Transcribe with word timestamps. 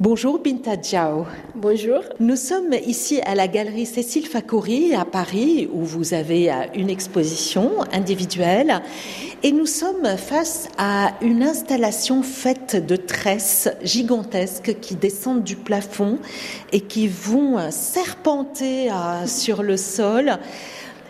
Bonjour 0.00 0.40
Binta 0.40 0.74
Diao. 0.74 1.24
Bonjour. 1.54 2.00
Nous 2.18 2.34
sommes 2.34 2.74
ici 2.84 3.20
à 3.24 3.36
la 3.36 3.46
galerie 3.46 3.86
Cécile 3.86 4.26
Fakouri 4.26 4.92
à 4.92 5.04
Paris 5.04 5.68
où 5.72 5.84
vous 5.84 6.14
avez 6.14 6.50
euh, 6.50 6.64
une 6.74 6.90
exposition 6.90 7.70
individuelle 7.92 8.82
et 9.44 9.52
nous 9.52 9.66
sommes 9.66 10.16
face 10.16 10.68
à 10.78 11.12
une 11.22 11.44
installation 11.44 12.24
faite 12.24 12.84
de 12.84 12.96
tresses 12.96 13.68
gigantesques 13.84 14.80
qui 14.80 14.96
descendent 14.96 15.44
du 15.44 15.54
plafond 15.54 16.18
et 16.72 16.80
qui 16.80 17.06
vont 17.06 17.56
euh, 17.56 17.70
serpenter 17.70 18.90
euh, 18.90 19.28
sur 19.28 19.62
le 19.62 19.76
sol. 19.76 20.38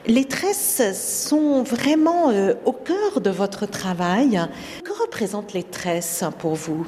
Les 0.07 0.27
tresses 0.27 0.82
sont 0.93 1.62
vraiment 1.62 2.30
au 2.66 2.73
cœur 2.73 3.23
de 3.23 3.30
votre 3.30 3.64
travail. 3.64 4.39
Que 4.85 4.93
représentent 4.93 5.55
les 5.55 5.62
tresses 5.62 6.23
pour 6.39 6.57
vous? 6.57 6.87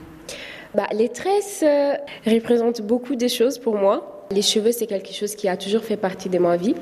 Bah, 0.77 0.87
les 0.93 1.09
tresses 1.09 1.63
euh, 1.63 1.95
représentent 2.27 2.83
beaucoup 2.83 3.17
de 3.17 3.29
choses 3.29 3.59
pour 3.59 3.77
moi. 3.77 4.27
Les 4.31 4.43
cheveux, 4.43 4.73
c'est 4.73 4.87
quelque 4.87 5.13
chose 5.13 5.35
qui 5.35 5.49
a 5.49 5.57
toujours 5.57 5.83
fait 5.83 5.97
partie 5.97 6.29
de 6.29 6.39
ma 6.39 6.57
vie. 6.59 6.75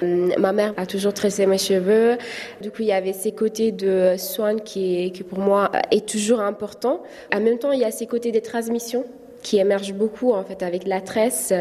Hum, 0.00 0.32
ma 0.38 0.52
mère 0.52 0.72
a 0.78 0.86
toujours 0.86 1.12
tressé 1.12 1.44
mes 1.44 1.58
cheveux. 1.58 2.16
Du 2.62 2.70
coup, 2.70 2.80
il 2.80 2.86
y 2.88 2.92
avait 2.92 3.12
ces 3.12 3.32
côtés 3.32 3.70
de 3.70 4.14
soins 4.16 4.56
qui, 4.56 5.12
qui 5.12 5.22
pour 5.22 5.38
moi 5.38 5.70
est 5.90 6.08
toujours 6.08 6.40
important. 6.40 7.02
En 7.34 7.40
même 7.40 7.58
temps, 7.58 7.72
il 7.72 7.80
y 7.80 7.84
a 7.84 7.90
ces 7.90 8.06
côtés 8.06 8.32
de 8.32 8.38
transmission 8.38 9.04
qui 9.42 9.58
émergent 9.58 9.94
beaucoup 9.94 10.32
en 10.32 10.44
fait 10.44 10.62
avec 10.62 10.86
la 10.86 11.00
tresse 11.00 11.52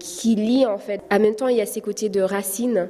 qui 0.00 0.34
lie 0.34 0.64
en 0.64 0.78
fait 0.78 1.02
en 1.12 1.18
même 1.18 1.34
temps 1.34 1.48
il 1.48 1.58
y 1.58 1.60
a 1.60 1.66
ces 1.66 1.82
côtés 1.82 2.08
de 2.08 2.22
racines 2.22 2.88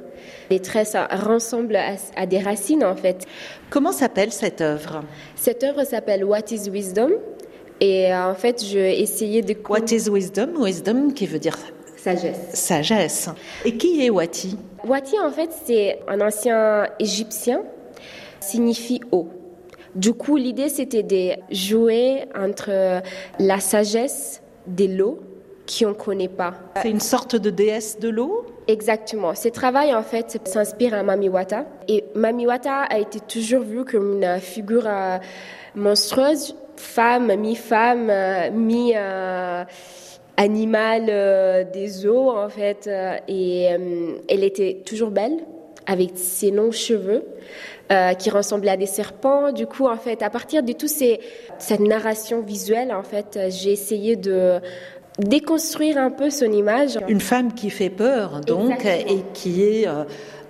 les 0.49 0.61
tresses 0.61 0.95
ressemblent 1.11 1.75
à, 1.75 1.95
à 2.15 2.25
des 2.25 2.39
racines 2.39 2.85
en 2.85 2.95
fait 2.95 3.25
comment 3.69 3.91
s'appelle 3.91 4.31
cette 4.31 4.61
œuvre? 4.61 5.03
Cette 5.35 5.65
œuvre 5.65 5.83
s'appelle 5.83 6.23
What 6.23 6.51
is 6.51 6.69
Wisdom? 6.69 7.11
Et 7.79 8.13
euh, 8.13 8.31
en 8.31 8.35
fait, 8.35 8.63
je 8.63 8.77
essayais 8.77 9.41
de... 9.41 9.55
What 9.67 9.91
is 9.91 10.09
wisdom? 10.09 10.63
Wisdom 10.63 11.13
qui 11.13 11.25
veut 11.25 11.39
dire 11.39 11.57
Sagesse. 11.97 12.49
Sagesse. 12.53 13.29
Et 13.65 13.75
qui 13.75 14.05
est 14.05 14.09
Wati? 14.09 14.57
Wati, 14.85 15.19
en 15.19 15.31
fait, 15.31 15.49
c'est 15.65 15.99
un 16.07 16.21
ancien 16.21 16.87
égyptien, 16.99 17.61
signifie 18.39 19.01
eau. 19.11 19.27
Du 19.95 20.13
coup, 20.13 20.37
l'idée, 20.37 20.69
c'était 20.69 21.03
de 21.03 21.31
jouer 21.51 22.25
entre 22.37 23.01
la 23.39 23.59
sagesse 23.59 24.41
de 24.67 24.85
l'eau 24.85 25.19
qui 25.65 25.85
on 25.85 25.89
ne 25.89 25.93
connaît 25.93 26.29
pas. 26.29 26.53
C'est 26.81 26.89
une 26.89 26.99
sorte 26.99 27.35
de 27.35 27.49
déesse 27.49 27.99
de 27.99 28.09
l'eau? 28.09 28.45
Exactement. 28.67 29.35
Ce 29.35 29.49
travail, 29.49 29.93
en 29.93 30.03
fait, 30.03 30.39
s'inspire 30.45 30.93
à 30.93 31.03
Mamiwata. 31.03 31.65
Et 31.87 32.05
Mamiwata 32.15 32.83
a 32.83 32.97
été 32.97 33.19
toujours 33.19 33.63
vue 33.63 33.83
comme 33.83 34.21
une 34.21 34.39
figure 34.39 34.85
euh, 34.87 35.17
monstrueuse 35.75 36.55
femme, 36.79 37.35
mi-femme, 37.35 38.09
euh, 38.09 38.49
mi-animal 38.51 39.65
euh, 41.09 41.63
des 41.63 42.07
eaux, 42.07 42.31
en 42.31 42.49
fait. 42.49 42.89
Et 43.27 43.63
elle 44.27 44.43
était 44.43 44.81
toujours 44.85 45.11
belle, 45.11 45.37
avec 45.85 46.11
ses 46.15 46.51
longs 46.51 46.71
cheveux. 46.71 47.23
qui 48.19 48.29
ressemblaient 48.29 48.69
à 48.71 48.77
des 48.77 48.85
serpents. 48.85 49.51
Du 49.51 49.65
coup, 49.65 49.87
en 49.87 49.97
fait, 49.97 50.21
à 50.21 50.29
partir 50.29 50.61
de 50.61 50.73
toute 50.73 50.89
cette 50.89 51.79
narration 51.79 52.41
visuelle, 52.41 52.93
en 52.93 53.01
fait, 53.01 53.39
j'ai 53.49 53.71
essayé 53.71 54.15
de 54.15 54.59
déconstruire 55.19 55.97
un 55.97 56.11
peu 56.11 56.29
son 56.29 56.51
image. 56.51 56.97
Une 57.07 57.21
femme 57.21 57.53
qui 57.53 57.69
fait 57.69 57.89
peur, 57.89 58.41
donc, 58.41 58.85
et 58.85 59.23
qui 59.33 59.63
est 59.63 59.87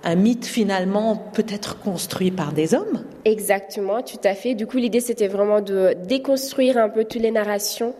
un 0.03 0.15
mythe 0.15 0.45
finalement 0.45 1.15
peut-être 1.33 1.79
construit 1.79 2.31
par 2.31 2.53
des 2.53 2.73
hommes. 2.73 3.03
Exactement, 3.25 4.01
tout 4.01 4.19
à 4.23 4.33
fait. 4.33 4.55
Du 4.55 4.65
coup, 4.65 4.77
l'idée 4.77 5.01
c'était 5.01 5.27
vraiment 5.27 5.61
de 5.61 5.93
déconstruire 6.07 6.77
un 6.77 6.89
peu 6.89 7.03
toutes 7.03 7.21
les 7.21 7.31
narrations 7.31 7.93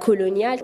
coloniales. 0.00 0.60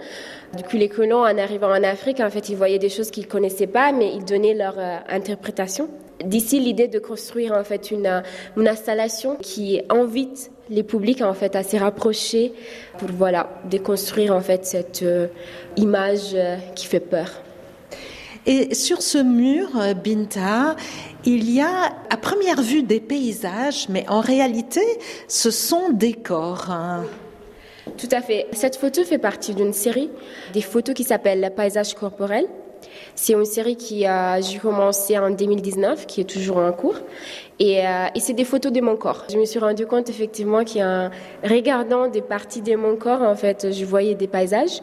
Du 0.56 0.62
coup, 0.62 0.76
les 0.76 0.88
colons, 0.88 1.22
en 1.22 1.38
arrivant 1.38 1.70
en 1.70 1.82
Afrique, 1.82 2.20
en 2.20 2.30
fait, 2.30 2.48
ils 2.48 2.56
voyaient 2.56 2.78
des 2.78 2.88
choses 2.88 3.10
qu'ils 3.10 3.26
connaissaient 3.26 3.66
pas, 3.66 3.92
mais 3.92 4.12
ils 4.14 4.24
donnaient 4.24 4.54
leur 4.54 4.78
euh, 4.78 4.96
interprétation. 5.08 5.88
D'ici, 6.24 6.60
l'idée 6.60 6.88
de 6.88 6.98
construire 6.98 7.52
en 7.52 7.64
fait 7.64 7.90
une, 7.90 8.06
euh, 8.06 8.20
une 8.56 8.68
installation 8.68 9.36
qui 9.36 9.82
invite 9.90 10.50
les 10.68 10.82
publics 10.82 11.22
en 11.22 11.34
fait 11.34 11.54
à 11.56 11.62
se 11.62 11.76
rapprocher 11.76 12.52
pour 12.98 13.08
voilà 13.10 13.48
déconstruire 13.64 14.34
en 14.34 14.40
fait 14.40 14.66
cette 14.66 15.02
euh, 15.02 15.28
image 15.76 16.36
qui 16.74 16.86
fait 16.86 17.00
peur. 17.00 17.42
Et 18.46 18.74
sur 18.74 19.02
ce 19.02 19.18
mur, 19.18 19.68
euh, 19.76 19.92
Binta, 19.92 20.76
il 21.24 21.52
y 21.52 21.60
a 21.60 21.92
à 22.08 22.16
première 22.16 22.62
vue 22.62 22.84
des 22.84 23.00
paysages, 23.00 23.88
mais 23.88 24.04
en 24.08 24.20
réalité, 24.20 24.82
ce 25.26 25.50
sont 25.50 25.90
des 25.90 26.12
corps. 26.12 26.70
Hein. 26.70 27.04
Tout 27.98 28.08
à 28.12 28.22
fait. 28.22 28.46
Cette 28.52 28.76
photo 28.76 29.02
fait 29.02 29.18
partie 29.18 29.52
d'une 29.52 29.72
série 29.72 30.10
des 30.52 30.60
photos 30.60 30.94
qui 30.94 31.02
s'appelle 31.02 31.52
Paysage 31.56 31.94
corporel. 31.94 32.46
C'est 33.14 33.32
une 33.32 33.44
série 33.44 33.76
qui 33.76 34.06
a 34.06 34.40
j'ai 34.40 34.58
commencé 34.58 35.18
en 35.18 35.30
2019, 35.30 36.06
qui 36.06 36.20
est 36.20 36.24
toujours 36.24 36.58
en 36.58 36.72
cours, 36.72 36.96
et, 37.58 37.86
euh, 37.86 38.06
et 38.14 38.20
c'est 38.20 38.34
des 38.34 38.44
photos 38.44 38.72
de 38.72 38.80
mon 38.80 38.96
corps. 38.96 39.24
Je 39.30 39.38
me 39.38 39.44
suis 39.44 39.58
rendu 39.58 39.86
compte 39.86 40.10
effectivement 40.10 40.64
qu'en 40.64 41.10
regardant 41.42 42.08
des 42.08 42.22
parties 42.22 42.60
de 42.60 42.76
mon 42.76 42.96
corps, 42.96 43.22
en 43.22 43.34
fait, 43.34 43.72
je 43.72 43.84
voyais 43.84 44.14
des 44.14 44.28
paysages, 44.28 44.80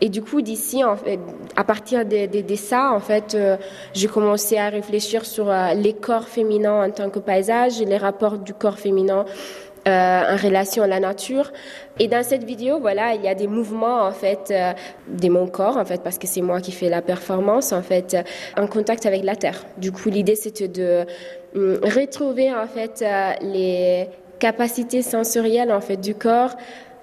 et 0.00 0.08
du 0.08 0.22
coup 0.22 0.40
d'ici, 0.42 0.84
en 0.84 0.96
fait, 0.96 1.18
à 1.56 1.64
partir 1.64 2.04
de 2.04 2.56
ça, 2.56 2.92
en 2.92 3.00
fait, 3.00 3.34
euh, 3.34 3.56
j'ai 3.92 4.08
commencé 4.08 4.56
à 4.56 4.68
réfléchir 4.68 5.24
sur 5.24 5.50
euh, 5.50 5.74
les 5.74 5.94
corps 5.94 6.28
féminins 6.28 6.86
en 6.86 6.90
tant 6.90 7.10
que 7.10 7.18
paysage, 7.18 7.80
les 7.80 7.96
rapports 7.96 8.38
du 8.38 8.54
corps 8.54 8.78
féminin 8.78 9.24
euh, 9.88 10.34
en 10.34 10.36
relation 10.36 10.82
à 10.82 10.86
la 10.86 11.00
nature. 11.00 11.52
Et 11.98 12.08
dans 12.08 12.22
cette 12.22 12.44
vidéo, 12.44 12.78
voilà, 12.80 13.14
il 13.14 13.22
y 13.22 13.28
a 13.28 13.34
des 13.34 13.46
mouvements 13.46 14.02
en 14.02 14.12
fait 14.12 14.50
euh, 14.50 14.72
de 15.08 15.28
mon 15.28 15.46
corps 15.46 15.76
en 15.76 15.84
fait 15.84 16.02
parce 16.02 16.18
que 16.18 16.26
c'est 16.26 16.40
moi 16.40 16.60
qui 16.60 16.72
fais 16.72 16.88
la 16.88 17.02
performance 17.02 17.72
en 17.72 17.82
fait 17.82 18.16
en 18.56 18.66
contact 18.66 19.06
avec 19.06 19.24
la 19.24 19.36
terre. 19.36 19.64
Du 19.78 19.92
coup, 19.92 20.08
l'idée 20.08 20.36
c'était 20.36 20.68
de 20.68 21.04
hum, 21.54 21.78
retrouver 21.82 22.52
en 22.52 22.66
fait 22.66 23.02
euh, 23.02 23.32
les 23.42 24.08
capacités 24.38 25.02
sensorielles 25.02 25.72
en 25.72 25.80
fait 25.80 25.96
du 25.96 26.14
corps 26.14 26.56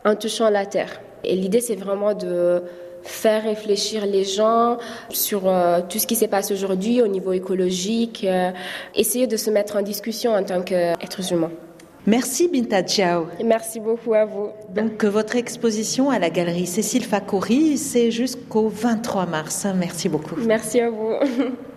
en 0.06 0.16
touchant 0.16 0.50
la 0.50 0.66
terre. 0.66 1.02
Et 1.24 1.36
l'idée 1.36 1.62
c'est 1.62 1.76
vraiment 1.76 2.14
de 2.14 2.64
faire 3.04 3.44
réfléchir 3.44 4.06
les 4.06 4.24
gens 4.24 4.78
sur 5.10 5.48
euh, 5.48 5.82
tout 5.88 6.00
ce 6.00 6.08
qui 6.08 6.16
se 6.16 6.26
passe 6.26 6.52
aujourd'hui 6.52 7.02
au 7.02 7.08
niveau 7.08 7.32
écologique, 7.34 8.26
euh, 8.28 8.52
essayer 8.96 9.28
de 9.28 9.38
se 9.38 9.50
mettre 9.50 9.78
en 9.78 9.82
discussion 9.82 10.34
en 10.34 10.44
tant 10.44 10.62
qu'être 10.62 11.32
humain. 11.32 11.52
Merci 12.08 12.48
Binta 12.48 12.86
Jiao. 12.86 13.28
Merci 13.44 13.80
beaucoup 13.80 14.14
à 14.14 14.26
vous. 14.26 14.50
Donc 14.74 15.04
votre 15.04 15.36
exposition 15.36 16.10
à 16.10 16.20
la 16.20 16.30
galerie 16.30 16.66
Cécile 16.66 17.04
Fakouri, 17.04 17.78
c'est 17.78 18.12
jusqu'au 18.12 18.70
23 18.70 19.26
mars. 19.26 19.68
Merci 19.76 20.10
beaucoup. 20.10 20.36
Merci 20.38 20.80
à 20.80 20.90
vous. 20.90 21.14